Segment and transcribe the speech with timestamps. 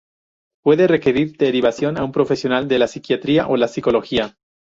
[0.63, 4.35] Puede requerir derivación a un profesional de la psiquiatría o la psicología.